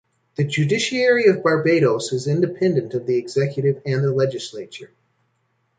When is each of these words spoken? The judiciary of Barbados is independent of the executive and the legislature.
The 0.33 0.45
judiciary 0.45 1.27
of 1.27 1.43
Barbados 1.43 2.11
is 2.11 2.25
independent 2.25 2.95
of 2.95 3.05
the 3.05 3.17
executive 3.19 3.83
and 3.85 4.03
the 4.03 4.11
legislature. 4.11 4.89